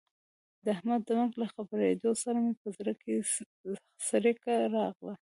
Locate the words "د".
0.63-0.65, 1.05-1.09